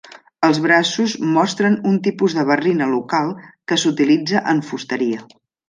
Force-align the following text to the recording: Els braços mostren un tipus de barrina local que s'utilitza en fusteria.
Els 0.45 0.59
braços 0.61 1.13
mostren 1.35 1.75
un 1.91 1.99
tipus 2.09 2.37
de 2.39 2.47
barrina 2.53 2.89
local 2.95 3.31
que 3.45 3.81
s'utilitza 3.85 4.45
en 4.57 4.67
fusteria. 4.73 5.25